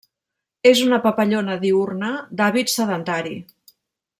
[0.69, 2.09] És una papallona diürna
[2.41, 3.37] d'hàbit sedentari.